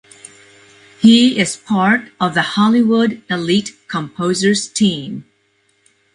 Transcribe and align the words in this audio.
He 0.99 1.37
is 1.37 1.55
part 1.55 2.11
of 2.19 2.33
the 2.33 2.41
Hollywood 2.41 3.21
Elite 3.29 3.73
composers 3.87 4.67
team. 4.67 5.25